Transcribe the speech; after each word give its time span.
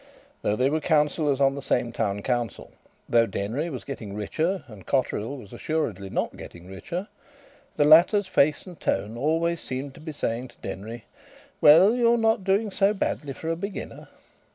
Though 0.41 0.55
they 0.55 0.71
were 0.71 0.79
Councillors 0.79 1.39
on 1.39 1.53
the 1.53 1.61
same 1.61 1.91
Town 1.91 2.23
Council, 2.23 2.71
though 3.07 3.27
Denry 3.27 3.69
was 3.69 3.83
getting 3.83 4.15
richer 4.15 4.63
and 4.65 4.87
Cotterill 4.87 5.37
was 5.37 5.53
assuredly 5.53 6.09
not 6.09 6.35
getting 6.35 6.67
richer, 6.67 7.07
the 7.75 7.85
latter's 7.85 8.25
face 8.27 8.65
and 8.65 8.79
tone 8.79 9.15
always 9.15 9.61
seemed 9.61 9.93
to 9.93 9.99
be 9.99 10.11
saying 10.11 10.47
to 10.47 10.57
Denry: 10.63 11.05
"Well, 11.61 11.93
you 11.93 12.11
are 12.15 12.17
not 12.17 12.43
doing 12.43 12.71
so 12.71 12.95
badly 12.95 13.33
for 13.33 13.49
a 13.49 13.55
beginner." 13.55 14.07